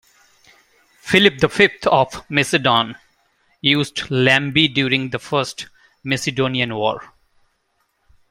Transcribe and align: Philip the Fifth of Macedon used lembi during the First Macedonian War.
Philip 1.01 1.37
the 1.37 1.47
Fifth 1.47 1.85
of 1.85 2.27
Macedon 2.27 2.95
used 3.61 3.97
lembi 4.09 4.67
during 4.73 5.11
the 5.11 5.19
First 5.19 5.67
Macedonian 6.03 6.73
War. 6.73 7.03